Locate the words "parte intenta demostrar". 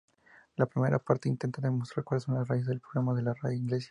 0.97-2.03